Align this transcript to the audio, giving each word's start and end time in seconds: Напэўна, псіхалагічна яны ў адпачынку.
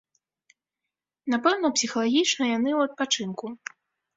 Напэўна, 1.35 1.67
псіхалагічна 1.81 2.43
яны 2.57 2.69
ў 2.77 2.79
адпачынку. 2.91 3.45